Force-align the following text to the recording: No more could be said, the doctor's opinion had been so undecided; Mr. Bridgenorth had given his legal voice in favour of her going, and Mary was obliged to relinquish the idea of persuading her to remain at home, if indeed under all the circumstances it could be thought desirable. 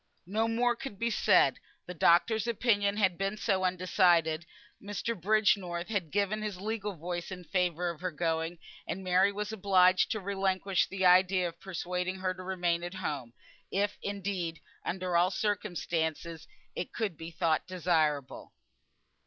No 0.25 0.47
more 0.47 0.75
could 0.75 0.97
be 0.97 1.11
said, 1.11 1.59
the 1.85 1.93
doctor's 1.93 2.47
opinion 2.47 2.97
had 2.97 3.19
been 3.19 3.37
so 3.37 3.63
undecided; 3.63 4.47
Mr. 4.81 5.13
Bridgenorth 5.15 5.89
had 5.89 6.09
given 6.09 6.41
his 6.41 6.59
legal 6.59 6.93
voice 6.95 7.29
in 7.31 7.43
favour 7.43 7.91
of 7.91 8.01
her 8.01 8.09
going, 8.09 8.57
and 8.87 9.03
Mary 9.03 9.31
was 9.31 9.51
obliged 9.51 10.09
to 10.09 10.19
relinquish 10.19 10.87
the 10.87 11.05
idea 11.05 11.47
of 11.47 11.59
persuading 11.61 12.15
her 12.15 12.33
to 12.33 12.41
remain 12.41 12.81
at 12.83 12.95
home, 12.95 13.33
if 13.69 13.99
indeed 14.01 14.59
under 14.83 15.15
all 15.15 15.29
the 15.29 15.35
circumstances 15.35 16.47
it 16.73 16.91
could 16.91 17.15
be 17.15 17.29
thought 17.29 17.67
desirable. 17.67 18.53